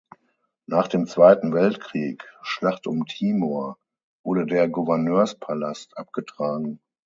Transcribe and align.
Nach 0.65 0.87
dem 0.87 1.05
Zweiten 1.05 1.53
Weltkrieg 1.53 2.23
(Schlacht 2.41 2.87
um 2.87 3.05
Timor) 3.05 3.77
wurde 4.23 4.47
der 4.47 4.67
Gouverneurspalast 4.67 5.95
abgetragen. 5.95 6.79